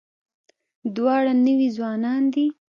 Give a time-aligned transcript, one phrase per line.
[0.95, 2.45] دواړه نوي ځوانان دي.